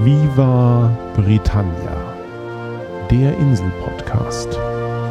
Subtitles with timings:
[0.00, 4.46] Viva Britannia, der Insel-Podcast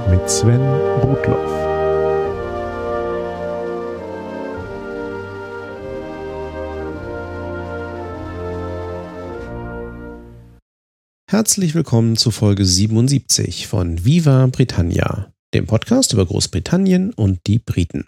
[0.09, 0.61] mit Sven
[1.01, 1.51] Rudloff.
[11.29, 18.05] Herzlich willkommen zu Folge 77 von Viva Britannia, dem Podcast über Großbritannien und die Briten.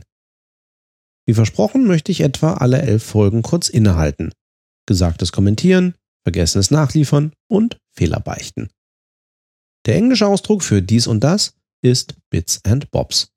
[1.28, 4.32] Wie versprochen möchte ich etwa alle elf Folgen kurz innehalten,
[4.86, 8.70] Gesagtes kommentieren, Vergessenes nachliefern und Fehler beichten.
[9.86, 13.32] Der englische Ausdruck für dies und das ist Bits and Bobs.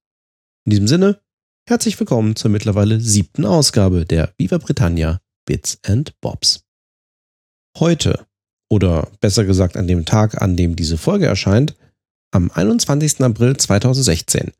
[0.65, 1.21] In diesem Sinne,
[1.69, 6.65] herzlich willkommen zur mittlerweile siebten Ausgabe der Viva Britannia Bits and Bobs.
[7.79, 8.27] Heute,
[8.71, 11.75] oder besser gesagt an dem Tag, an dem diese Folge erscheint,
[12.33, 13.21] am 21.
[13.21, 14.53] April 2016,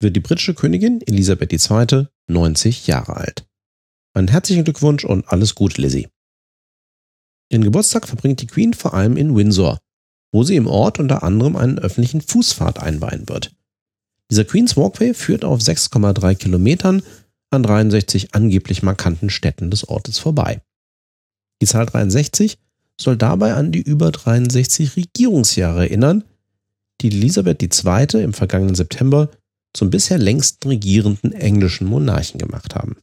[0.00, 2.06] wird die britische Königin Elisabeth II.
[2.28, 3.46] 90 Jahre alt.
[4.14, 6.08] Einen herzlichen Glückwunsch und alles Gute, Lizzie.
[7.50, 9.78] Ihren Geburtstag verbringt die Queen vor allem in Windsor,
[10.32, 13.54] wo sie im Ort unter anderem einen öffentlichen Fußpfad einweihen wird.
[14.30, 17.02] Dieser Queen's Walkway führt auf 6,3 Kilometern
[17.50, 20.60] an 63 angeblich markanten Städten des Ortes vorbei.
[21.62, 22.58] Die Zahl 63
[23.00, 26.24] soll dabei an die über 63 Regierungsjahre erinnern,
[27.00, 28.22] die Elisabeth II.
[28.22, 29.30] im vergangenen September
[29.74, 32.96] zum bisher längsten regierenden englischen Monarchen gemacht haben.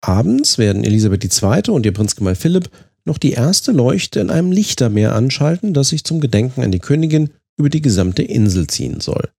[0.00, 1.70] Abends werden Elisabeth II.
[1.70, 2.70] und ihr Prinzgemahl Philipp
[3.04, 7.30] noch die erste Leuchte in einem Lichtermeer anschalten, das sich zum Gedenken an die Königin
[7.56, 9.30] über die gesamte Insel ziehen soll.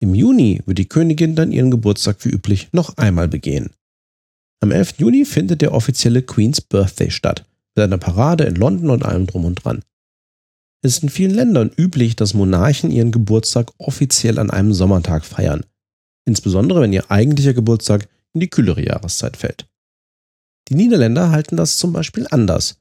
[0.00, 3.70] Im Juni wird die Königin dann ihren Geburtstag wie üblich noch einmal begehen.
[4.60, 4.94] Am 11.
[4.98, 9.44] Juni findet der offizielle Queen's Birthday statt, mit einer Parade in London und allem drum
[9.44, 9.82] und dran.
[10.84, 15.64] Es ist in vielen Ländern üblich, dass Monarchen ihren Geburtstag offiziell an einem Sommertag feiern,
[16.24, 19.68] insbesondere wenn ihr eigentlicher Geburtstag in die kühlere Jahreszeit fällt.
[20.72, 22.76] Die Niederländer halten das zum Beispiel anders.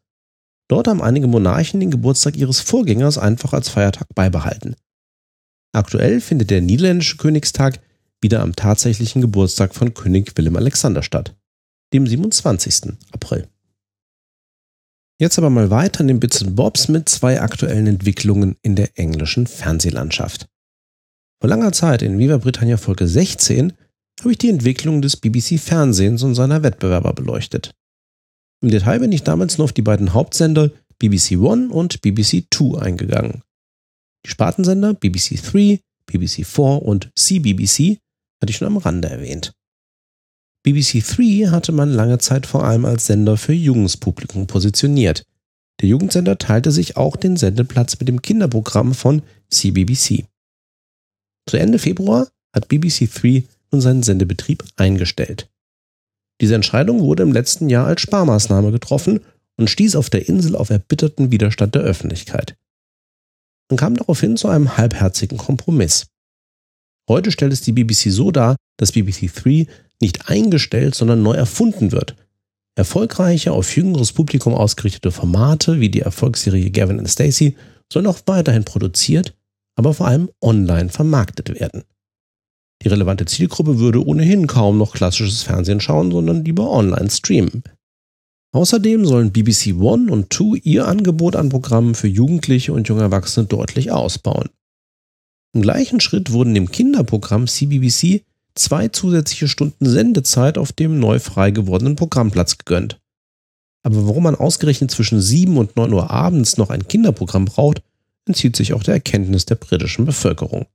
[0.70, 4.78] Dort haben einige Monarchen den Geburtstag ihres Vorgängers einfach als Feiertag beibehalten.
[5.74, 7.82] Aktuell findet der niederländische Königstag
[8.22, 11.36] wieder am tatsächlichen Geburtstag von König Willem Alexander statt,
[11.92, 12.94] dem 27.
[13.12, 13.50] April.
[15.20, 18.98] Jetzt aber mal weiter in den Bits und Bobs mit zwei aktuellen Entwicklungen in der
[18.98, 20.48] englischen Fernsehlandschaft.
[21.42, 23.74] Vor langer Zeit in Viva Britannia Folge 16
[24.22, 27.76] habe ich die Entwicklung des BBC Fernsehens und seiner Wettbewerber beleuchtet.
[28.62, 32.78] Im Detail bin ich damals nur auf die beiden Hauptsender BBC One und BBC Two
[32.78, 33.42] eingegangen.
[34.26, 37.98] Die Spartensender BBC 3, BBC 4 und CBBC
[38.40, 39.54] hatte ich schon am Rande erwähnt.
[40.64, 45.24] BBC 3 hatte man lange Zeit vor allem als Sender für junges positioniert.
[45.82, 50.26] Der Jugendsender teilte sich auch den Sendeplatz mit dem Kinderprogramm von CBBC.
[51.50, 55.50] Zu Ende Februar hat BBC 3 und seinen Sendebetrieb eingestellt.
[56.42, 59.22] Diese Entscheidung wurde im letzten Jahr als Sparmaßnahme getroffen
[59.58, 62.56] und stieß auf der Insel auf erbitterten Widerstand der Öffentlichkeit.
[63.70, 66.08] Man kam daraufhin zu einem halbherzigen Kompromiss.
[67.08, 69.68] Heute stellt es die BBC so dar, dass BBC 3
[70.02, 72.16] nicht eingestellt, sondern neu erfunden wird.
[72.76, 77.56] Erfolgreiche, auf jüngeres Publikum ausgerichtete Formate wie die Erfolgsserie Gavin and Stacey
[77.92, 79.36] sollen auch weiterhin produziert,
[79.76, 81.84] aber vor allem online vermarktet werden.
[82.82, 87.64] Die relevante Zielgruppe würde ohnehin kaum noch klassisches Fernsehen schauen, sondern lieber online streamen.
[88.54, 93.46] Außerdem sollen BBC One und Two ihr Angebot an Programmen für Jugendliche und junge Erwachsene
[93.46, 94.50] deutlich ausbauen.
[95.54, 98.24] Im gleichen Schritt wurden dem Kinderprogramm CBBC
[98.56, 103.00] zwei zusätzliche Stunden Sendezeit auf dem neu frei gewordenen Programmplatz gegönnt.
[103.84, 107.82] Aber warum man ausgerechnet zwischen 7 und 9 Uhr abends noch ein Kinderprogramm braucht,
[108.26, 110.68] entzieht sich auch der Erkenntnis der britischen Bevölkerung.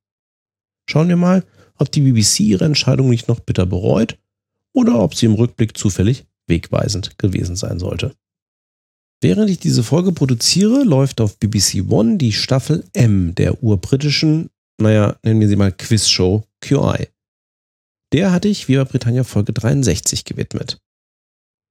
[0.88, 1.44] Schauen wir mal,
[1.78, 4.19] ob die BBC ihre Entscheidung nicht noch bitter bereut
[4.75, 8.14] oder ob sie im Rückblick zufällig wegweisend gewesen sein sollte.
[9.22, 14.50] Während ich diese Folge produziere, läuft auf BBC One die Staffel M der urbritischen,
[14.81, 17.09] naja, nennen wir sie mal Quizshow QI.
[18.12, 20.78] Der hatte ich Viva Britannia Folge 63 gewidmet.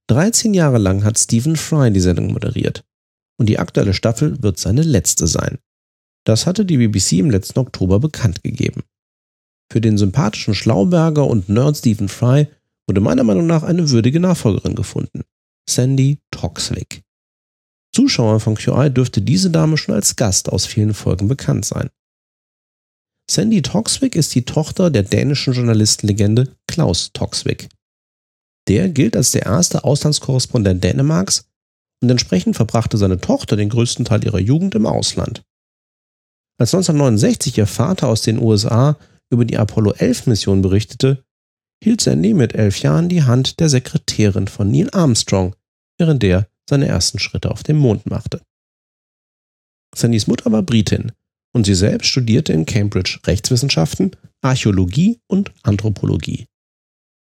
[0.07, 2.84] 13 Jahre lang hat Stephen Fry die Sendung moderiert.
[3.37, 5.59] Und die aktuelle Staffel wird seine letzte sein.
[6.25, 8.84] Das hatte die BBC im letzten Oktober bekannt gegeben.
[9.72, 12.47] Für den sympathischen Schlauberger und Nerd Stephen Fry
[12.88, 15.23] wurde meiner Meinung nach eine würdige Nachfolgerin gefunden.
[15.67, 17.03] Sandy Toxwick.
[17.94, 21.90] Zuschauer von QI dürfte diese Dame schon als Gast aus vielen Folgen bekannt sein.
[23.29, 27.70] Sandy Toxwick ist die Tochter der dänischen Journalistenlegende Klaus Toxwick.
[28.68, 31.46] Der gilt als der erste Auslandskorrespondent Dänemarks
[32.02, 35.44] und entsprechend verbrachte seine Tochter den größten Teil ihrer Jugend im Ausland.
[36.59, 38.97] Als 1969 ihr Vater aus den USA
[39.31, 41.23] über die Apollo 11 Mission berichtete,
[41.83, 45.55] hielt Sandy mit elf Jahren die Hand der Sekretärin von Neil Armstrong,
[45.97, 48.41] während der seine ersten Schritte auf dem Mond machte.
[49.95, 51.11] Sandys Mutter war Britin
[51.53, 54.11] und sie selbst studierte in Cambridge Rechtswissenschaften,
[54.41, 56.47] Archäologie und Anthropologie.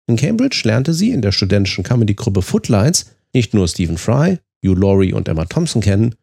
[0.09, 5.13] In Cambridge lernte sie in der studentischen Comedy-Gruppe Footlights nicht nur Stephen Fry, Hugh Laurie
[5.13, 6.15] und Emma Thompson kennen,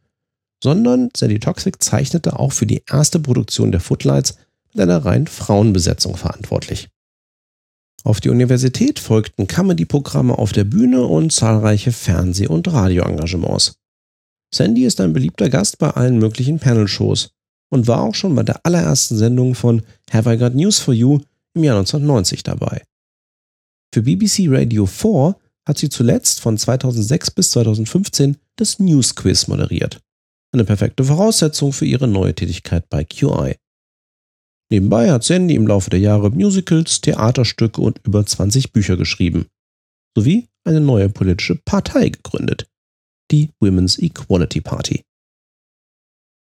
[0.64, 4.38] sondern Sandy Toxic zeichnete auch für die erste Produktion der Footlights
[4.74, 6.90] mit einer rein Frauenbesetzung verantwortlich.
[8.04, 13.76] Auf die Universität folgten Comedy-Programme auf der Bühne und zahlreiche Fernseh- und Radioengagements.
[14.54, 17.32] Sandy ist ein beliebter Gast bei allen möglichen Panel-Shows
[17.72, 19.82] und war auch schon bei der allerersten Sendung von
[20.12, 21.22] Have I Got News for You
[21.56, 22.84] im Jahr 1990 dabei.
[23.94, 25.36] Für BBC Radio 4
[25.66, 30.00] hat sie zuletzt von 2006 bis 2015 das News Quiz moderiert.
[30.52, 33.56] Eine perfekte Voraussetzung für ihre neue Tätigkeit bei QI.
[34.74, 39.46] Nebenbei hat Sandy im Laufe der Jahre Musicals, Theaterstücke und über 20 Bücher geschrieben,
[40.18, 42.66] sowie eine neue politische Partei gegründet,
[43.30, 45.04] die Women's Equality Party.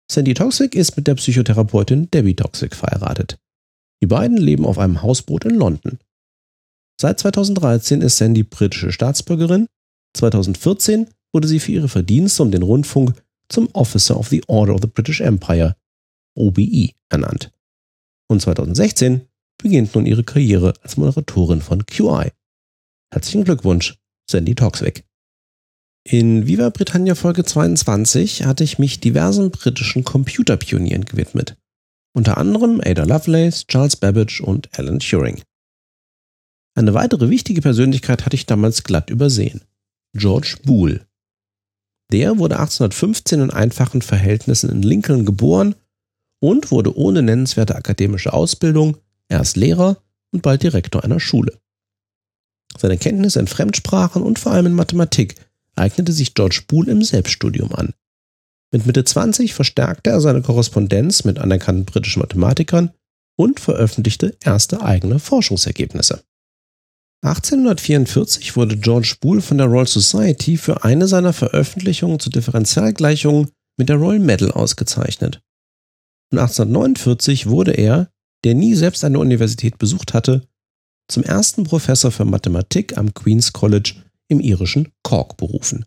[0.09, 3.37] Sandy Toxic ist mit der Psychotherapeutin Debbie Toxic verheiratet.
[4.01, 5.99] Die beiden leben auf einem Hausboot in London.
[7.01, 9.67] Seit 2013 ist Sandy britische Staatsbürgerin.
[10.17, 14.83] 2014 wurde sie für ihre Verdienste um den Rundfunk zum Officer of the Order of
[14.83, 15.75] the British Empire,
[16.37, 17.51] OBE, ernannt
[18.29, 19.29] und 2016
[19.59, 22.31] beginnt nun ihre Karriere als Moderatorin von QI.
[23.13, 23.97] Herzlichen Glückwunsch,
[24.29, 25.05] Sandy Toxwick.
[26.07, 31.57] In Viva Britannia Folge 22 hatte ich mich diversen britischen Computerpionieren gewidmet.
[32.15, 35.43] Unter anderem Ada Lovelace, Charles Babbage und Alan Turing.
[36.77, 39.63] Eine weitere wichtige Persönlichkeit hatte ich damals glatt übersehen.
[40.15, 41.07] George Boole.
[42.13, 45.75] Der wurde 1815 in einfachen Verhältnissen in Lincoln geboren
[46.45, 48.99] und wurde ohne nennenswerte akademische Ausbildung
[49.31, 49.97] erst Lehrer
[50.31, 51.59] und bald Direktor einer Schule.
[52.77, 55.37] Seine Kenntnisse in Fremdsprachen und vor allem in Mathematik
[55.75, 57.95] eignete sich George Boole im Selbststudium an.
[58.73, 62.91] Mit Mitte 20 verstärkte er seine Korrespondenz mit anerkannten britischen Mathematikern
[63.37, 66.25] und veröffentlichte erste eigene Forschungsergebnisse.
[67.23, 73.89] 1844 wurde George Boole von der Royal Society für eine seiner Veröffentlichungen zu Differentialgleichungen mit
[73.89, 75.41] der Royal Medal ausgezeichnet
[76.33, 78.11] und 1849 wurde er,
[78.45, 80.47] der nie selbst eine Universität besucht hatte,
[81.09, 83.95] zum ersten Professor für Mathematik am Queen's College
[84.29, 85.85] im irischen Cork berufen.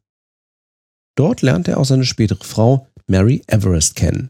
[1.17, 4.29] Dort lernte er auch seine spätere Frau Mary Everest kennen.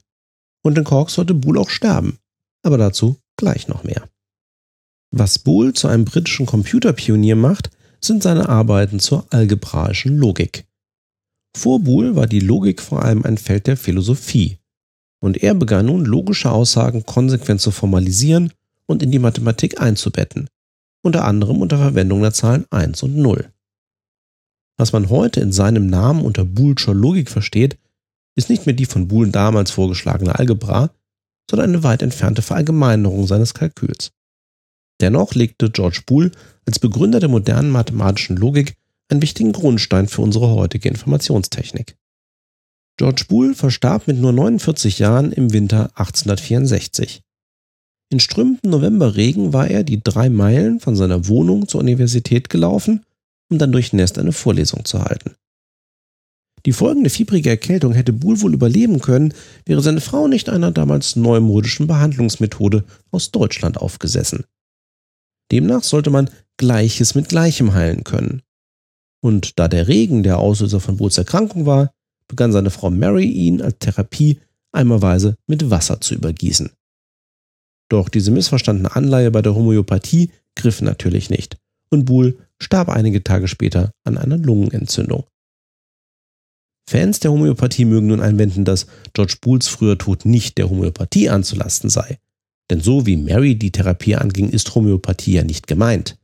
[0.63, 2.19] Und in Cork sollte Boole auch sterben,
[2.63, 4.09] aber dazu gleich noch mehr.
[5.12, 7.69] Was Boole zu einem britischen Computerpionier macht,
[8.01, 10.65] sind seine Arbeiten zur algebraischen Logik.
[11.56, 14.59] Vor Boole war die Logik vor allem ein Feld der Philosophie,
[15.19, 18.53] und er begann nun logische Aussagen konsequent zu formalisieren
[18.85, 20.47] und in die Mathematik einzubetten,
[21.03, 23.51] unter anderem unter Verwendung der Zahlen 1 und 0.
[24.77, 27.77] Was man heute in seinem Namen unter Boolscher Logik versteht,
[28.35, 30.91] ist nicht mehr die von Boole damals vorgeschlagene Algebra,
[31.49, 34.11] sondern eine weit entfernte Verallgemeinerung seines Kalküls.
[35.01, 36.31] Dennoch legte George Boole
[36.65, 38.75] als Begründer der modernen mathematischen Logik
[39.09, 41.97] einen wichtigen Grundstein für unsere heutige Informationstechnik.
[42.97, 47.21] George Boole verstarb mit nur 49 Jahren im Winter 1864.
[48.09, 53.05] In strömenden Novemberregen war er die drei Meilen von seiner Wohnung zur Universität gelaufen,
[53.51, 55.35] um dann durch Nest eine Vorlesung zu halten.
[56.66, 59.33] Die folgende fiebrige Erkältung hätte Boole wohl überleben können,
[59.66, 64.45] wäre seine Frau nicht einer damals neumodischen Behandlungsmethode aus Deutschland aufgesessen.
[65.51, 68.42] Demnach sollte man Gleiches mit Gleichem heilen können.
[69.21, 71.92] Und da der Regen der Auslöser von Boots Erkrankung war,
[72.27, 74.39] begann seine Frau Mary ihn als Therapie
[74.71, 76.71] eimerweise mit Wasser zu übergießen.
[77.89, 81.57] Doch diese missverstandene Anleihe bei der Homöopathie griff natürlich nicht
[81.89, 85.25] und Boole starb einige Tage später an einer Lungenentzündung.
[86.89, 91.89] Fans der Homöopathie mögen nun einwenden, dass George Booles früher Tod nicht der Homöopathie anzulasten
[91.89, 92.17] sei.
[92.69, 96.17] Denn so wie Mary die Therapie anging, ist Homöopathie ja nicht gemeint.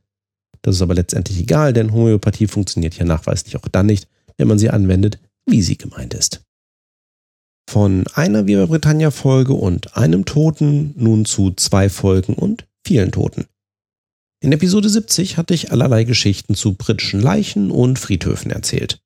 [0.62, 4.08] Das ist aber letztendlich egal, denn Homöopathie funktioniert ja nachweislich auch dann nicht,
[4.38, 6.42] wenn man sie anwendet, wie sie gemeint ist.
[7.68, 13.46] Von einer Viva Britannia Folge und einem Toten nun zu zwei Folgen und vielen Toten.
[14.40, 19.00] In Episode 70 hatte ich allerlei Geschichten zu britischen Leichen und Friedhöfen erzählt.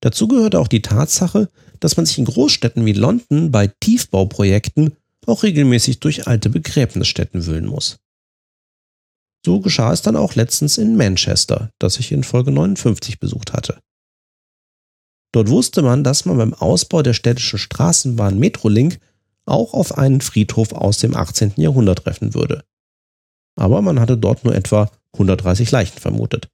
[0.00, 1.48] Dazu gehörte auch die Tatsache,
[1.80, 7.66] dass man sich in Großstädten wie London bei Tiefbauprojekten auch regelmäßig durch alte Begräbnisstätten wühlen
[7.66, 7.98] muss.
[9.46, 13.78] So geschah es dann auch letztens in Manchester, das ich in Folge 59 besucht hatte.
[15.34, 19.00] Dort wusste man, dass man beim Ausbau der städtischen Straßenbahn Metrolink
[19.46, 21.54] auch auf einen Friedhof aus dem 18.
[21.56, 22.62] Jahrhundert treffen würde.
[23.56, 26.50] Aber man hatte dort nur etwa 130 Leichen vermutet.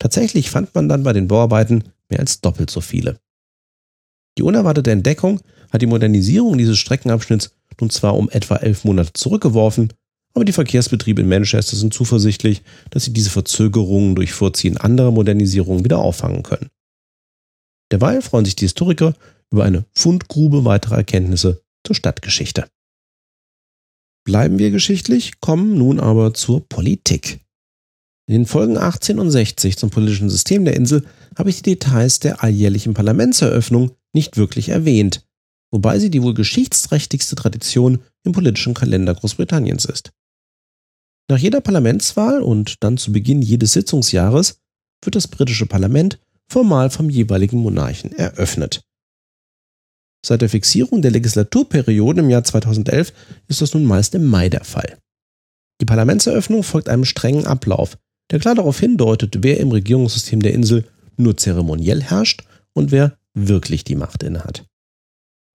[0.00, 3.20] Tatsächlich fand man dann bei den Bauarbeiten mehr als doppelt so viele.
[4.38, 9.92] Die unerwartete Entdeckung hat die Modernisierung dieses Streckenabschnitts nun zwar um etwa elf Monate zurückgeworfen,
[10.34, 15.84] aber die Verkehrsbetriebe in Manchester sind zuversichtlich, dass sie diese Verzögerungen durch Vorziehen anderer Modernisierungen
[15.84, 16.70] wieder auffangen können.
[17.90, 19.14] Derweil freuen sich die Historiker
[19.50, 22.68] über eine Fundgrube weiterer Erkenntnisse zur Stadtgeschichte.
[24.24, 27.40] Bleiben wir geschichtlich, kommen nun aber zur Politik.
[28.28, 31.06] In den Folgen 18 und 60 zum politischen System der Insel
[31.38, 35.26] habe ich die Details der alljährlichen Parlamentseröffnung nicht wirklich erwähnt,
[35.70, 40.10] wobei sie die wohl geschichtsträchtigste Tradition im politischen Kalender Großbritanniens ist.
[41.30, 44.60] Nach jeder Parlamentswahl und dann zu Beginn jedes Sitzungsjahres
[45.02, 46.18] wird das britische Parlament
[46.48, 48.82] formal vom jeweiligen Monarchen eröffnet.
[50.24, 53.12] Seit der Fixierung der Legislaturperioden im Jahr 2011
[53.46, 54.98] ist das nun meist im Mai der Fall.
[55.80, 57.96] Die Parlamentseröffnung folgt einem strengen Ablauf,
[58.30, 63.84] der klar darauf hindeutet, wer im Regierungssystem der Insel nur zeremoniell herrscht und wer wirklich
[63.84, 64.66] die Macht innehat.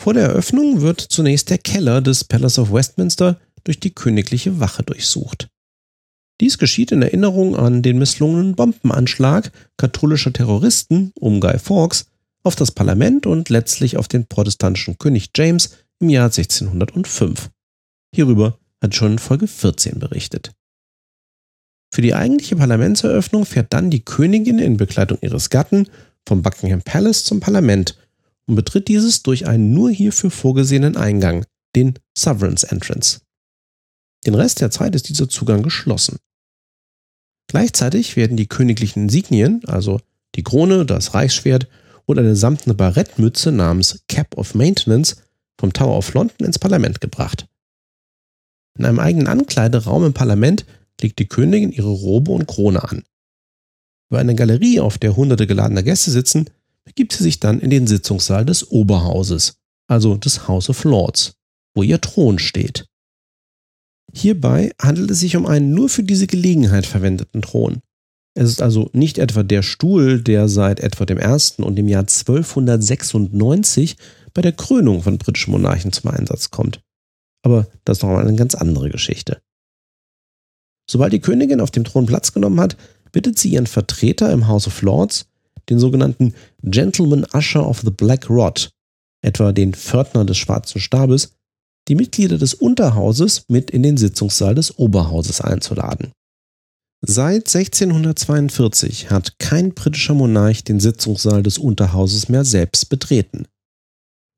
[0.01, 4.83] Vor der Eröffnung wird zunächst der Keller des Palace of Westminster durch die königliche Wache
[4.83, 5.50] durchsucht.
[6.41, 12.07] Dies geschieht in Erinnerung an den misslungenen Bombenanschlag katholischer Terroristen um Guy Fawkes
[12.43, 17.49] auf das Parlament und letztlich auf den protestantischen König James im Jahr 1605.
[18.13, 20.51] Hierüber hat schon Folge 14 berichtet.
[21.93, 25.87] Für die eigentliche Parlamentseröffnung fährt dann die Königin in Begleitung ihres Gatten
[26.27, 27.97] vom Buckingham Palace zum Parlament
[28.47, 33.21] und betritt dieses durch einen nur hierfür vorgesehenen Eingang, den Sovereign's Entrance.
[34.25, 36.18] Den Rest der Zeit ist dieser Zugang geschlossen.
[37.48, 40.00] Gleichzeitig werden die königlichen Insignien, also
[40.36, 41.68] die Krone, das Reichsschwert
[42.06, 45.18] und eine samtene Barettmütze namens Cap of Maintenance,
[45.60, 47.48] vom Tower of London ins Parlament gebracht.
[48.77, 50.65] In einem eigenen Ankleideraum im Parlament
[51.00, 53.03] legt die Königin ihre Robe und Krone an.
[54.10, 56.50] Über eine Galerie, auf der hunderte geladener Gäste sitzen,
[56.86, 61.36] begibt sie sich dann in den Sitzungssaal des Oberhauses, also des House of Lords,
[61.75, 62.88] wo ihr Thron steht.
[64.24, 67.82] Hierbei handelt es sich um einen nur für diese Gelegenheit verwendeten Thron.
[68.36, 72.03] Es ist also nicht etwa der Stuhl, der seit etwa dem ersten und dem Jahr
[72.03, 73.98] 1296
[74.34, 76.80] bei der Krönung von britischen Monarchen zum Einsatz kommt.
[77.42, 79.42] Aber das ist noch mal eine ganz andere Geschichte.
[80.89, 82.77] Sobald die Königin auf dem Thron Platz genommen hat,
[83.12, 85.25] bittet sie ihren Vertreter im House of Lords,
[85.70, 88.72] den sogenannten Gentleman Usher of the Black Rod,
[89.22, 91.34] etwa den Pförtner des schwarzen Stabes,
[91.87, 96.11] die Mitglieder des Unterhauses mit in den Sitzungssaal des Oberhauses einzuladen.
[97.05, 103.45] Seit 1642 hat kein britischer Monarch den Sitzungssaal des Unterhauses mehr selbst betreten.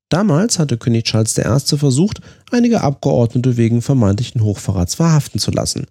[0.08, 1.76] Damals hatte König Charles I.
[1.76, 5.86] versucht, einige Abgeordnete wegen vermeintlichen Hochverrats verhaften zu lassen.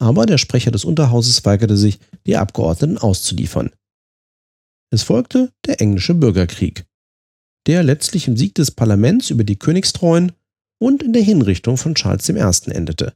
[0.00, 3.70] Aber der Sprecher des Unterhauses weigerte sich, die Abgeordneten auszuliefern.
[4.92, 6.84] Es folgte der englische Bürgerkrieg,
[7.66, 10.32] der letztlich im Sieg des Parlaments über die Königstreuen
[10.80, 12.70] und in der Hinrichtung von Charles I.
[12.70, 13.14] endete.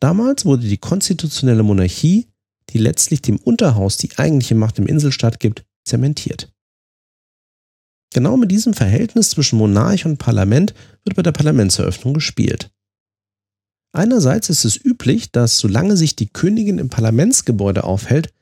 [0.00, 2.28] Damals wurde die konstitutionelle Monarchie,
[2.70, 6.52] die letztlich dem Unterhaus die eigentliche Macht im Inselstaat gibt, zementiert.
[8.12, 10.72] Genau mit diesem Verhältnis zwischen Monarch und Parlament
[11.04, 12.70] wird bei der Parlamentseröffnung gespielt.
[13.92, 18.32] Einerseits ist es üblich, dass solange sich die Königin im Parlamentsgebäude aufhält,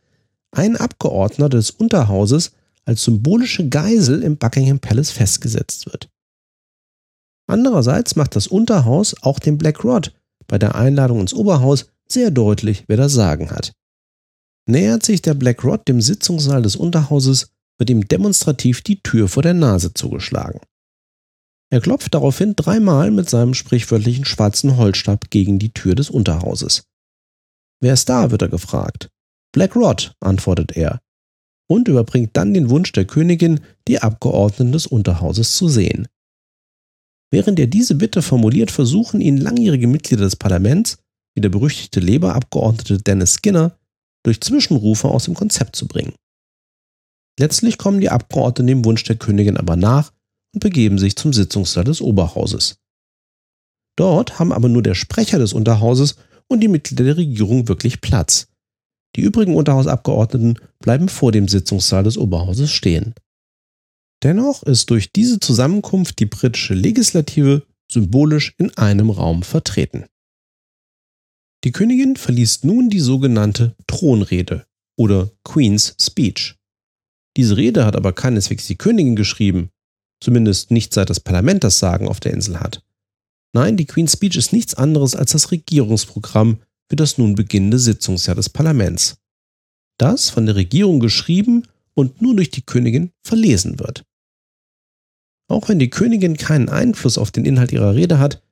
[0.51, 2.53] ein Abgeordneter des Unterhauses
[2.85, 6.12] als symbolische Geisel im Buckingham Palace festgesetzt wird.
[7.53, 10.15] Andererseits macht das Unterhaus auch dem Black Rod
[10.49, 13.75] bei der Einladung ins Oberhaus sehr deutlich, wer das Sagen hat.
[14.67, 19.43] Nähert sich der Black Rod dem Sitzungssaal des Unterhauses, wird ihm demonstrativ die Tür vor
[19.43, 20.61] der Nase zugeschlagen.
[21.69, 26.85] Er klopft daraufhin dreimal mit seinem sprichwörtlichen schwarzen Holzstab gegen die Tür des Unterhauses.
[27.83, 28.31] Wer ist da?
[28.31, 29.11] wird er gefragt.
[29.53, 31.03] Black Rod, antwortet er
[31.69, 36.09] und überbringt dann den Wunsch der Königin, die Abgeordneten des Unterhauses zu sehen.
[37.33, 40.99] Während er diese Bitte formuliert, versuchen ihn langjährige Mitglieder des Parlaments,
[41.35, 43.79] wie der berüchtigte Labour-Abgeordnete Dennis Skinner,
[44.23, 46.13] durch Zwischenrufe aus dem Konzept zu bringen.
[47.41, 50.13] Letztlich kommen die Abgeordneten dem Wunsch der Königin aber nach
[50.55, 52.77] und begeben sich zum Sitzungssaal des Oberhauses.
[53.97, 56.17] Dort haben aber nur der Sprecher des Unterhauses
[56.49, 58.49] und die Mitglieder der Regierung wirklich Platz.
[59.17, 63.15] Die übrigen Unterhausabgeordneten bleiben vor dem Sitzungssaal des Oberhauses stehen.
[64.23, 70.07] Dennoch ist durch diese Zusammenkunft die britische Legislative symbolisch in einem Raum vertreten.
[71.65, 76.57] Die Königin verliest nun die sogenannte Thronrede oder Queen's Speech.
[77.37, 79.71] Diese Rede hat aber keineswegs die Königin geschrieben,
[80.21, 82.85] zumindest nicht seit das Parlament das Sagen auf der Insel hat.
[83.55, 88.37] Nein, die Queen's Speech ist nichts anderes als das Regierungsprogramm für das nun beginnende Sitzungsjahr
[88.37, 89.19] des Parlaments.
[89.99, 94.05] Das von der Regierung geschrieben und nur durch die Königin verlesen wird.
[95.53, 98.43] Auch wenn die Königin keinen Einfluss auf den Inhalt ihrer Rede hat,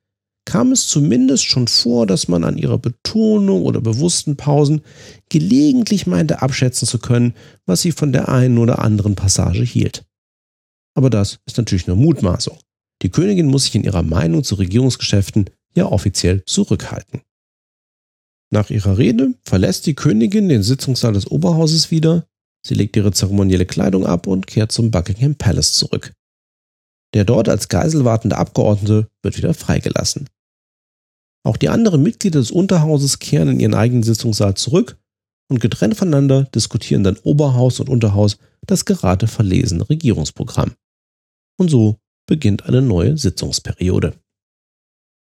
[0.45, 4.81] kam es zumindest schon vor, dass man an ihrer Betonung oder bewussten Pausen
[5.29, 7.33] gelegentlich meinte abschätzen zu können,
[7.65, 10.05] was sie von der einen oder anderen Passage hielt.
[10.93, 12.59] Aber das ist natürlich nur Mutmaßung.
[13.01, 17.21] Die Königin muss sich in ihrer Meinung zu Regierungsgeschäften ja offiziell zurückhalten.
[18.51, 22.27] Nach ihrer Rede verlässt die Königin den Sitzungssaal des Oberhauses wieder,
[22.63, 26.13] sie legt ihre zeremonielle Kleidung ab und kehrt zum Buckingham Palace zurück.
[27.13, 30.29] Der dort als Geisel wartende Abgeordnete wird wieder freigelassen.
[31.43, 34.97] Auch die anderen Mitglieder des Unterhauses kehren in ihren eigenen Sitzungssaal zurück
[35.49, 40.75] und getrennt voneinander diskutieren dann Oberhaus und Unterhaus das gerade verlesene Regierungsprogramm.
[41.57, 44.13] Und so beginnt eine neue Sitzungsperiode.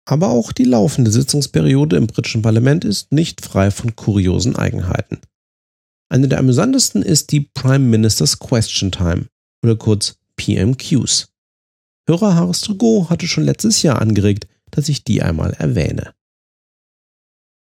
[0.07, 5.21] Aber auch die laufende Sitzungsperiode im britischen Parlament ist nicht frei von kuriosen Eigenheiten.
[6.09, 9.27] Eine der amüsantesten ist die Prime Minister's Question Time
[9.65, 11.30] oder kurz PMQs.
[12.09, 16.15] Hörer Harris Trugo hatte schon letztes Jahr angeregt, dass ich die einmal erwähne.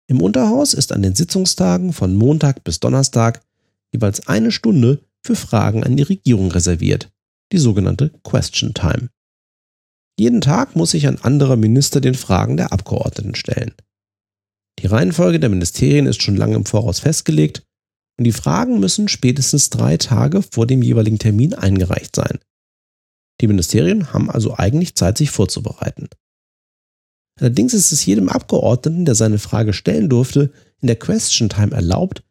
[0.08, 3.42] Im Unterhaus ist an den Sitzungstagen von Montag bis Donnerstag
[3.92, 7.10] jeweils eine Stunde für Fragen an die Regierung reserviert,
[7.52, 9.10] die sogenannte Question Time.
[10.18, 13.74] Jeden Tag muss sich ein anderer Minister den Fragen der Abgeordneten stellen.
[14.78, 17.64] Die Reihenfolge der Ministerien ist schon lange im Voraus festgelegt
[18.18, 22.38] und die Fragen müssen spätestens drei Tage vor dem jeweiligen Termin eingereicht sein.
[23.40, 26.08] Die Ministerien haben also eigentlich Zeit, sich vorzubereiten.
[27.38, 32.22] Allerdings ist es jedem Abgeordneten, der seine Frage stellen durfte, in der Question Time erlaubt,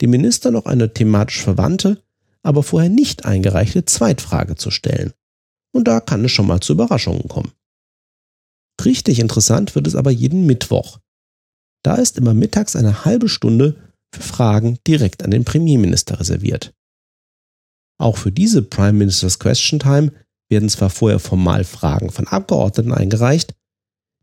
[0.00, 2.02] dem Minister noch eine thematisch verwandte,
[2.42, 5.12] aber vorher nicht eingereichte Zweitfrage zu stellen.
[5.72, 7.52] Und da kann es schon mal zu Überraschungen kommen.
[8.84, 10.98] Richtig interessant wird es aber jeden Mittwoch.
[11.82, 13.76] Da ist immer mittags eine halbe Stunde
[14.14, 16.72] für Fragen direkt an den Premierminister reserviert.
[17.98, 20.12] Auch für diese Prime Minister's Question Time
[20.54, 23.54] werden zwar vorher formal Fragen von Abgeordneten eingereicht,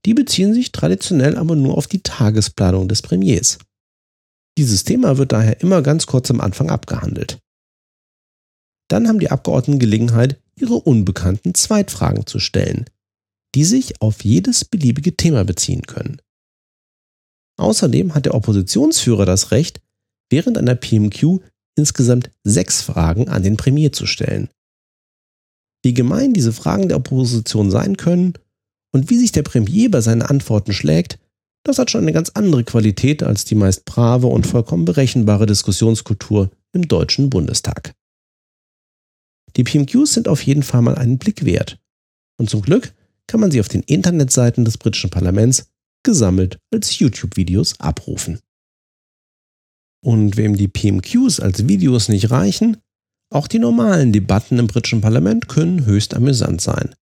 [0.06, 3.60] die beziehen sich traditionell aber nur auf die Tagesplanung des Premiers.
[4.58, 7.38] Dieses Thema wird daher immer ganz kurz am Anfang abgehandelt.
[8.88, 12.86] Dann haben die Abgeordneten Gelegenheit, ihre unbekannten Zweitfragen zu stellen,
[13.54, 16.22] die sich auf jedes beliebige Thema beziehen können.
[17.58, 19.82] Außerdem hat der Oppositionsführer das Recht,
[20.30, 21.42] während einer PMQ
[21.76, 24.50] insgesamt sechs Fragen an den Premier zu stellen.
[25.84, 28.34] Wie gemein diese Fragen der Opposition sein können
[28.94, 31.20] und wie sich der Premier bei seinen Antworten schlägt,
[31.64, 36.50] das hat schon eine ganz andere Qualität als die meist brave und vollkommen berechenbare Diskussionskultur
[36.74, 37.94] im Deutschen Bundestag.
[39.56, 41.80] Die PMQs sind auf jeden Fall mal einen Blick wert.
[42.40, 42.94] Und zum Glück
[43.28, 45.68] kann man sie auf den Internetseiten des britischen Parlaments
[46.04, 48.40] gesammelt als YouTube-Videos abrufen.
[50.04, 52.78] Und wem die PMQs als Videos nicht reichen,
[53.32, 56.96] auch die normalen Debatten im britischen Parlament können höchst amüsant sein.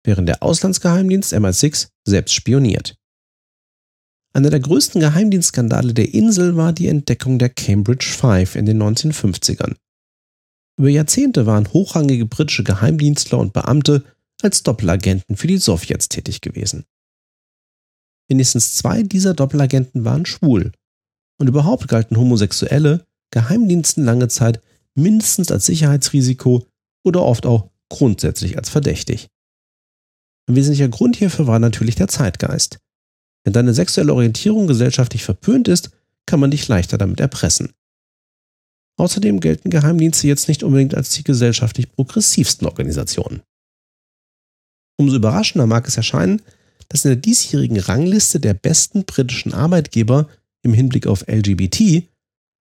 [0.03, 2.95] während der Auslandsgeheimdienst MI6 selbst spioniert.
[4.33, 9.75] Einer der größten Geheimdienstskandale der Insel war die Entdeckung der Cambridge Five in den 1950ern.
[10.79, 14.05] Über Jahrzehnte waren hochrangige britische Geheimdienstler und Beamte
[14.41, 16.85] als Doppelagenten für die Sowjets tätig gewesen.
[18.29, 20.71] Mindestens zwei dieser Doppelagenten waren schwul
[21.37, 24.61] und überhaupt galten Homosexuelle Geheimdiensten lange Zeit
[24.95, 26.65] mindestens als Sicherheitsrisiko
[27.03, 29.27] oder oft auch grundsätzlich als verdächtig.
[30.47, 32.79] Ein wesentlicher Grund hierfür war natürlich der Zeitgeist.
[33.43, 35.89] Wenn deine sexuelle Orientierung gesellschaftlich verpönt ist,
[36.25, 37.73] kann man dich leichter damit erpressen.
[38.99, 43.41] Außerdem gelten Geheimdienste jetzt nicht unbedingt als die gesellschaftlich progressivsten Organisationen.
[44.99, 46.41] Umso überraschender mag es erscheinen,
[46.89, 50.27] dass in der diesjährigen Rangliste der besten britischen Arbeitgeber
[50.63, 52.09] im Hinblick auf LGBT,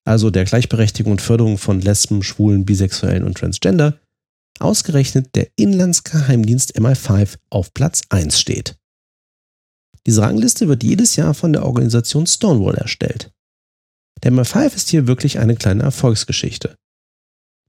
[0.05, 3.99] also der Gleichberechtigung und Förderung von Lesben, Schwulen, Bisexuellen und Transgender,
[4.59, 8.75] ausgerechnet der Inlandsgeheimdienst MI5 auf Platz 1 steht.
[10.07, 13.31] Diese Rangliste wird jedes Jahr von der Organisation Stonewall erstellt.
[14.23, 16.75] Der MI5 ist hier wirklich eine kleine Erfolgsgeschichte.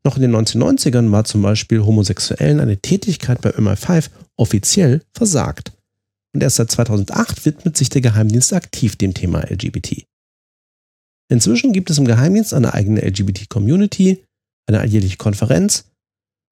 [0.05, 5.73] Noch in den 1990ern war zum Beispiel Homosexuellen eine Tätigkeit bei MI5 offiziell versagt.
[6.35, 10.05] Und erst seit 2008 widmet sich der Geheimdienst aktiv dem Thema LGBT.
[11.31, 14.25] Inzwischen gibt es im Geheimdienst eine eigene LGBT-Community,
[14.67, 15.90] eine alljährliche Konferenz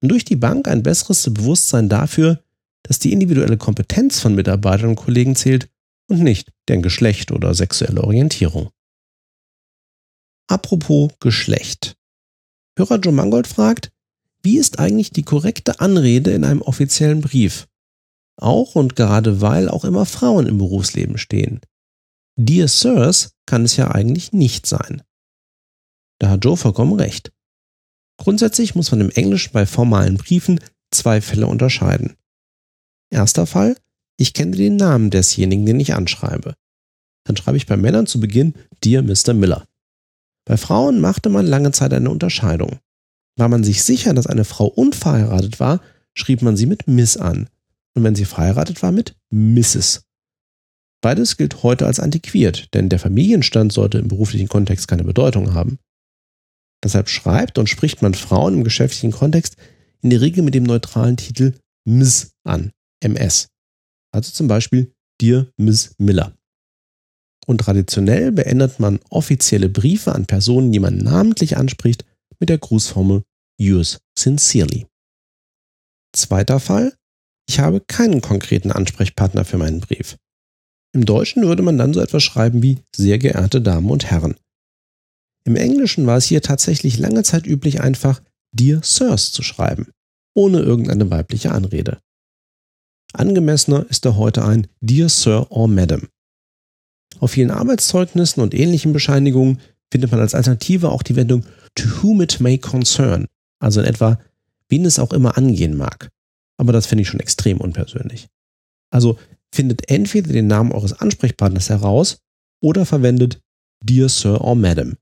[0.02, 2.42] und durch die Bank ein besseres Bewusstsein dafür,
[2.82, 5.68] dass die individuelle Kompetenz von Mitarbeitern und Kollegen zählt
[6.08, 8.70] und nicht deren Geschlecht oder sexuelle Orientierung.
[10.52, 11.96] Apropos Geschlecht.
[12.76, 13.90] Hörer Joe Mangold fragt,
[14.42, 17.68] wie ist eigentlich die korrekte Anrede in einem offiziellen Brief?
[18.36, 21.62] Auch und gerade weil auch immer Frauen im Berufsleben stehen.
[22.36, 25.02] Dear Sirs kann es ja eigentlich nicht sein.
[26.18, 27.32] Da hat Joe vollkommen recht.
[28.18, 30.60] Grundsätzlich muss man im Englischen bei formalen Briefen
[30.90, 32.18] zwei Fälle unterscheiden.
[33.10, 33.78] Erster Fall,
[34.18, 36.52] ich kenne den Namen desjenigen, den ich anschreibe.
[37.24, 38.52] Dann schreibe ich bei Männern zu Beginn
[38.84, 39.32] Dear Mr.
[39.32, 39.66] Miller.
[40.44, 42.78] Bei Frauen machte man lange Zeit eine Unterscheidung.
[43.36, 45.80] War man sich sicher, dass eine Frau unverheiratet war,
[46.14, 47.48] schrieb man sie mit Miss an.
[47.94, 50.04] Und wenn sie verheiratet war, mit Mrs.
[51.02, 55.78] Beides gilt heute als antiquiert, denn der Familienstand sollte im beruflichen Kontext keine Bedeutung haben.
[56.82, 59.56] Deshalb schreibt und spricht man Frauen im geschäftlichen Kontext
[60.00, 63.48] in der Regel mit dem neutralen Titel Ms an, MS.
[64.12, 66.36] Also zum Beispiel Dear Miss Miller.
[67.52, 72.06] Und traditionell beendet man offizielle Briefe an Personen, die man namentlich anspricht,
[72.40, 73.24] mit der Grußformel
[73.60, 74.86] Yours sincerely.
[76.16, 76.94] Zweiter Fall.
[77.46, 80.16] Ich habe keinen konkreten Ansprechpartner für meinen Brief.
[80.94, 84.34] Im Deutschen würde man dann so etwas schreiben wie sehr geehrte Damen und Herren.
[85.44, 89.90] Im Englischen war es hier tatsächlich lange Zeit üblich, einfach Dear Sirs zu schreiben,
[90.34, 92.00] ohne irgendeine weibliche Anrede.
[93.12, 96.08] Angemessener ist da heute ein Dear Sir or Madam.
[97.22, 99.60] Auf vielen Arbeitszeugnissen und ähnlichen Bescheinigungen
[99.92, 101.44] findet man als Alternative auch die Wendung
[101.76, 103.28] to whom it may concern,
[103.60, 104.18] also in etwa,
[104.68, 106.10] wen es auch immer angehen mag.
[106.56, 108.26] Aber das finde ich schon extrem unpersönlich.
[108.90, 109.20] Also
[109.54, 112.18] findet entweder den Namen eures Ansprechpartners heraus
[112.60, 113.40] oder verwendet
[113.84, 114.96] Dear Sir or Madam.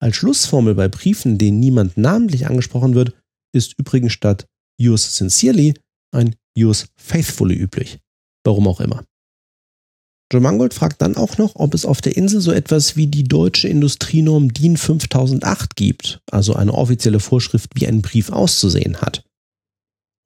[0.00, 3.14] Als Schlussformel bei Briefen, denen niemand namentlich angesprochen wird,
[3.54, 4.46] ist übrigens statt
[4.78, 5.72] Yours sincerely
[6.12, 7.98] ein Yours faithfully üblich.
[8.44, 9.07] Warum auch immer.
[10.30, 13.24] John Mangold fragt dann auch noch, ob es auf der Insel so etwas wie die
[13.24, 19.24] deutsche Industrienorm DIN 5008 gibt, also eine offizielle Vorschrift, wie ein Brief auszusehen hat.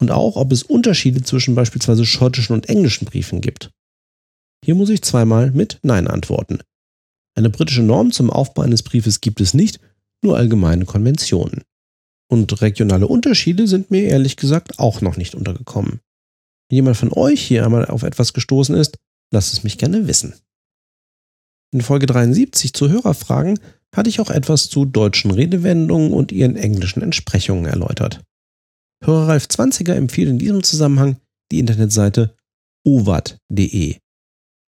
[0.00, 3.70] Und auch, ob es Unterschiede zwischen beispielsweise schottischen und englischen Briefen gibt.
[4.64, 6.58] Hier muss ich zweimal mit Nein antworten.
[7.36, 9.78] Eine britische Norm zum Aufbau eines Briefes gibt es nicht,
[10.22, 11.62] nur allgemeine Konventionen.
[12.28, 16.00] Und regionale Unterschiede sind mir ehrlich gesagt auch noch nicht untergekommen.
[16.68, 18.98] Wenn jemand von euch hier einmal auf etwas gestoßen ist,
[19.32, 20.34] Lasst es mich gerne wissen.
[21.72, 23.58] In Folge 73 zu Hörerfragen
[23.94, 28.22] hatte ich auch etwas zu deutschen Redewendungen und ihren englischen Entsprechungen erläutert.
[29.02, 31.16] Hörer Ralf 20er empfiehlt in diesem Zusammenhang
[31.50, 32.36] die Internetseite
[32.86, 33.96] owad.de.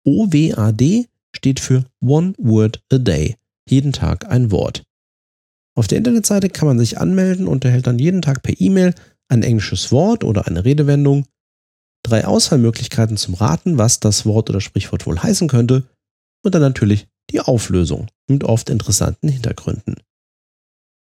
[0.06, 3.36] OWAD steht für One Word a Day,
[3.70, 4.84] jeden Tag ein Wort.
[5.76, 8.96] Auf der Internetseite kann man sich anmelden und erhält dann jeden Tag per E-Mail
[9.28, 11.26] ein englisches Wort oder eine Redewendung
[12.08, 15.84] drei Auswahlmöglichkeiten zum Raten, was das Wort oder Sprichwort wohl heißen könnte
[16.43, 19.96] und dann natürlich die Auflösung mit oft interessanten Hintergründen.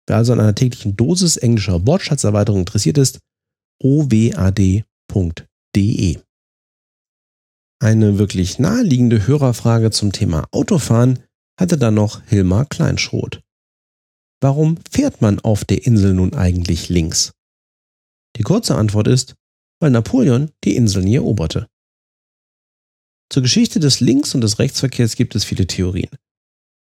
[0.07, 3.20] Wer also an einer täglichen Dosis englischer Wortschatzerweiterung interessiert ist,
[3.83, 4.85] owad.de.
[7.83, 11.18] Eine wirklich naheliegende Hörerfrage zum Thema Autofahren
[11.59, 13.42] hatte dann noch Hilmar Kleinschroth.
[14.40, 17.33] Warum fährt man auf der Insel nun eigentlich links?
[18.37, 19.35] Die kurze Antwort ist,
[19.84, 21.68] weil Napoleon die Insel nie eroberte.
[23.28, 26.08] Zur Geschichte des Links- und des Rechtsverkehrs gibt es viele Theorien.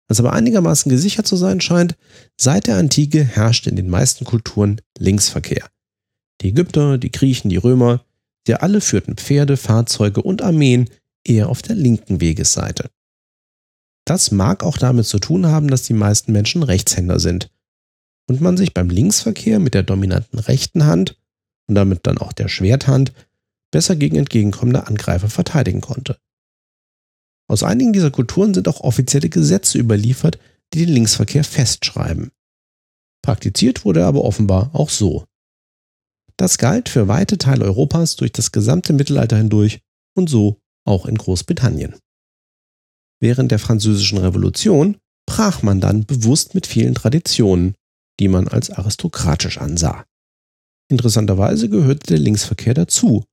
[0.07, 1.96] Was aber einigermaßen gesichert zu sein scheint,
[2.37, 5.68] seit der Antike herrschte in den meisten Kulturen Linksverkehr.
[6.40, 8.04] Die Ägypter, die Griechen, die Römer,
[8.46, 10.88] sie alle führten Pferde, Fahrzeuge und Armeen
[11.24, 12.90] eher auf der linken Wegesseite.
[14.04, 17.50] Das mag auch damit zu tun haben, dass die meisten Menschen Rechtshänder sind
[18.28, 21.16] und man sich beim Linksverkehr mit der dominanten rechten Hand
[21.68, 23.12] und damit dann auch der Schwerthand
[23.70, 26.18] besser gegen entgegenkommende Angreifer verteidigen konnte.
[27.48, 30.38] Aus einigen dieser Kulturen sind auch offizielle Gesetze überliefert,
[30.72, 32.31] die den Linksverkehr festschreiben.
[33.22, 35.24] Praktiziert wurde er aber offenbar auch so.
[36.37, 39.81] Das galt für weite Teile Europas durch das gesamte Mittelalter hindurch
[40.16, 41.94] und so auch in Großbritannien.
[43.20, 47.74] Während der Französischen Revolution brach man dann bewusst mit vielen Traditionen,
[48.20, 50.05] die man als aristokratisch ansah.
[50.90, 53.25] Interessanterweise gehörte der Linksverkehr dazu,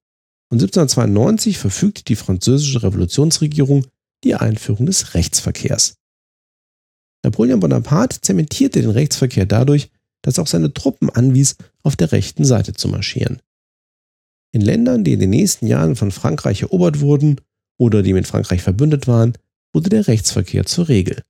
[0.51, 3.85] und 1792 verfügte die französische Revolutionsregierung
[4.23, 5.95] die Einführung des Rechtsverkehrs.
[7.23, 9.89] Napoleon Bonaparte zementierte den Rechtsverkehr dadurch,
[10.23, 13.41] dass auch seine Truppen anwies, auf der rechten Seite zu marschieren.
[14.53, 17.39] In Ländern, die in den nächsten Jahren von Frankreich erobert wurden
[17.79, 19.33] oder die mit Frankreich verbündet waren,
[19.73, 21.23] wurde der Rechtsverkehr zur Regel.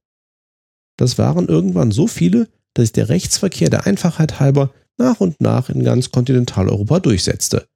[0.98, 5.70] Das waren irgendwann so viele, dass sich der Rechtsverkehr der Einfachheit halber nach und nach
[5.70, 7.68] in ganz Kontinentaleuropa durchsetzte.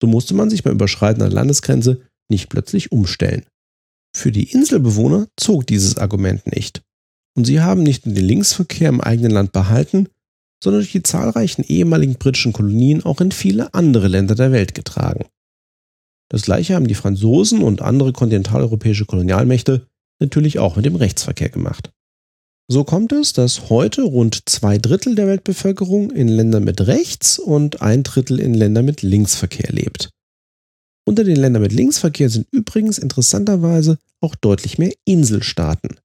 [0.00, 3.44] So musste man sich beim Überschreiten einer Landesgrenze nicht plötzlich umstellen.
[4.14, 6.82] Für die Inselbewohner zog dieses Argument nicht.
[7.36, 10.08] Und sie haben nicht nur den Linksverkehr im eigenen Land behalten,
[10.62, 15.26] sondern durch die zahlreichen ehemaligen britischen Kolonien auch in viele andere Länder der Welt getragen.
[16.30, 19.86] Das gleiche haben die Franzosen und andere kontinentaleuropäische Kolonialmächte
[20.20, 21.90] natürlich auch mit dem Rechtsverkehr gemacht.
[22.66, 27.82] So kommt es, dass heute rund zwei Drittel der Weltbevölkerung in Ländern mit Rechts- und
[27.82, 30.08] ein Drittel in Ländern mit Linksverkehr lebt.
[31.06, 36.00] Unter den Ländern mit Linksverkehr sind übrigens interessanterweise auch deutlich mehr Inselstaaten.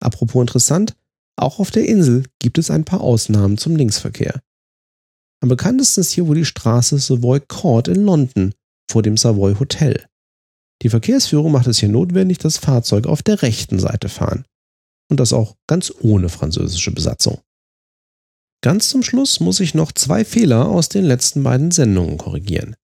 [0.00, 0.96] Apropos interessant,
[1.36, 4.40] auch auf der Insel gibt es ein paar Ausnahmen zum Linksverkehr.
[5.40, 8.54] Am bekanntesten ist hier wohl die Straße Savoy Court in London
[8.90, 10.04] vor dem Savoy Hotel.
[10.82, 14.44] Die Verkehrsführung macht es hier notwendig, dass Fahrzeuge auf der rechten Seite fahren
[15.08, 17.40] und das auch ganz ohne französische Besatzung.
[18.62, 22.74] Ganz zum Schluss muss ich noch zwei Fehler aus den letzten beiden Sendungen korrigieren.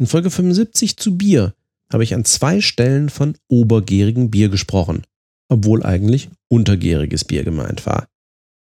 [0.00, 1.54] In Folge 75 zu Bier
[1.92, 5.04] habe ich an zwei Stellen von obergärigem Bier gesprochen,
[5.48, 8.08] obwohl eigentlich untergäriges Bier gemeint war.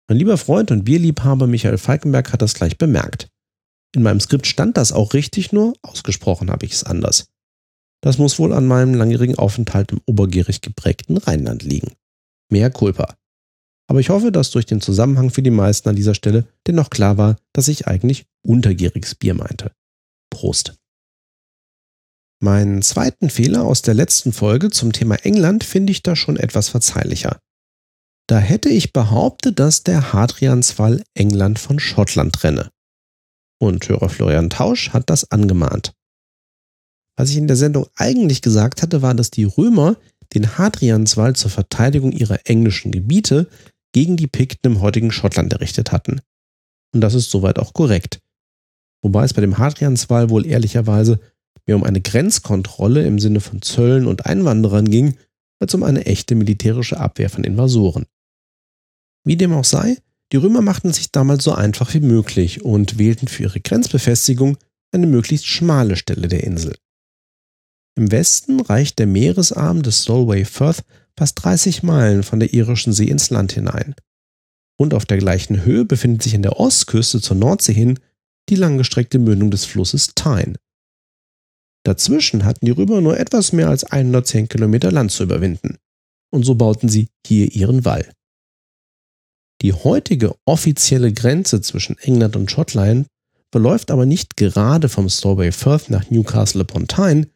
[0.08, 3.28] Mein lieber Freund und Bierliebhaber Michael Falkenberg hat das gleich bemerkt.
[3.94, 7.26] In meinem Skript stand das auch richtig, nur ausgesprochen habe ich es anders.
[8.00, 11.92] Das muss wohl an meinem langjährigen Aufenthalt im obergärig geprägten Rheinland liegen.
[12.52, 13.16] Mehr Culpa.
[13.88, 17.16] Aber ich hoffe, dass durch den Zusammenhang für die meisten an dieser Stelle dennoch klar
[17.16, 19.72] war, dass ich eigentlich untergäriges Bier meinte.
[20.30, 20.74] Prost.
[22.40, 26.68] Meinen zweiten Fehler aus der letzten Folge zum Thema England finde ich da schon etwas
[26.68, 27.40] verzeihlicher.
[28.28, 32.70] Da hätte ich behauptet, dass der Hadrianswall England von Schottland trenne.
[33.60, 35.94] Und Hörer Florian Tausch hat das angemahnt.
[37.16, 39.96] Was ich in der Sendung eigentlich gesagt hatte, war, dass die Römer
[40.34, 43.48] den Hadrianswall zur Verteidigung ihrer englischen Gebiete
[43.92, 46.20] gegen die Pikten im heutigen Schottland errichtet hatten.
[46.94, 48.20] Und das ist soweit auch korrekt.
[49.02, 51.20] Wobei es bei dem Hadrianswall wohl ehrlicherweise
[51.66, 55.16] mehr um eine Grenzkontrolle im Sinne von Zöllen und Einwanderern ging,
[55.60, 58.06] als um eine echte militärische Abwehr von Invasoren.
[59.24, 59.98] Wie dem auch sei,
[60.32, 64.56] die Römer machten sich damals so einfach wie möglich und wählten für ihre Grenzbefestigung
[64.92, 66.74] eine möglichst schmale Stelle der Insel.
[67.94, 70.84] Im Westen reicht der Meeresarm des Solway Firth
[71.16, 73.94] fast 30 Meilen von der irischen See ins Land hinein.
[74.78, 77.98] Und auf der gleichen Höhe befindet sich an der Ostküste zur Nordsee hin
[78.48, 80.54] die langgestreckte Mündung des Flusses Tyne.
[81.84, 85.78] Dazwischen hatten die Römer nur etwas mehr als 110 Kilometer Land zu überwinden.
[86.30, 88.10] Und so bauten sie hier ihren Wall.
[89.60, 93.06] Die heutige offizielle Grenze zwischen England und Schottland
[93.52, 97.28] verläuft aber nicht gerade vom Strawberry Firth nach Newcastle upon Tyne,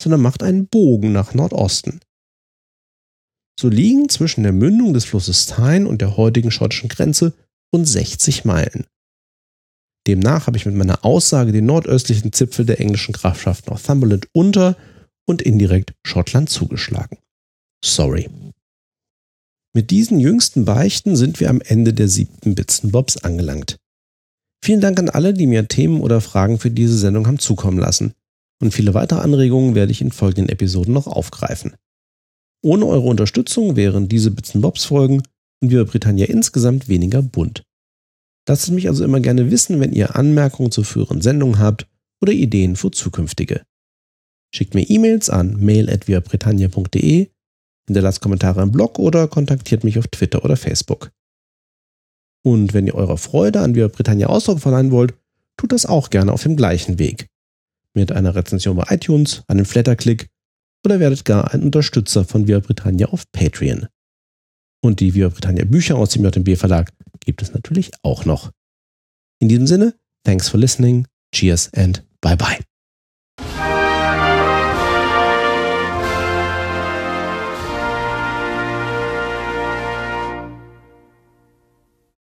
[0.00, 2.00] sondern macht einen Bogen nach Nordosten.
[3.58, 7.34] So liegen zwischen der Mündung des Flusses Tyne und der heutigen schottischen Grenze
[7.74, 8.86] rund 60 Meilen.
[10.06, 14.76] Demnach habe ich mit meiner Aussage den nordöstlichen Zipfel der englischen Grafschaft Northumberland unter
[15.26, 17.18] und indirekt Schottland zugeschlagen.
[17.84, 18.30] Sorry.
[19.74, 23.76] Mit diesen jüngsten Beichten sind wir am Ende der siebten Bits Bobs angelangt.
[24.64, 28.14] Vielen Dank an alle, die mir Themen oder Fragen für diese Sendung haben zukommen lassen
[28.60, 31.74] und viele weitere Anregungen werde ich in folgenden Episoden noch aufgreifen.
[32.62, 35.22] Ohne eure Unterstützung wären diese Bits Bobs Folgen
[35.62, 37.62] und Viva Britannia insgesamt weniger bunt.
[38.48, 41.86] Lasst mich also immer gerne wissen, wenn ihr Anmerkungen zu früheren Sendungen habt
[42.20, 43.62] oder Ideen für zukünftige.
[44.52, 47.28] Schickt mir E-Mails an mail.viabritannia.de,
[47.86, 51.10] hinterlasst Kommentare im Blog oder kontaktiert mich auf Twitter oder Facebook.
[52.42, 55.14] Und wenn ihr eurer Freude an Viva Britannia Ausdruck verleihen wollt,
[55.58, 57.28] tut das auch gerne auf dem gleichen Weg
[57.94, 60.28] mit einer Rezension bei iTunes, einem Flatterklick
[60.84, 63.88] oder werdet gar ein Unterstützer von Via Britannia auf Patreon.
[64.82, 66.92] Und die Via Britannia Bücher aus dem JMB Verlag
[67.24, 68.52] gibt es natürlich auch noch.
[69.40, 72.67] In diesem Sinne, thanks for listening, cheers and bye bye.